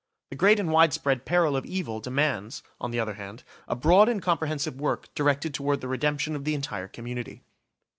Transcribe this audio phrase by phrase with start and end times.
[0.31, 4.19] The great and widespread peril of evil demands, on the other hand, a broad and
[4.19, 7.43] comprehensive work directed toward the redemption of the entire community.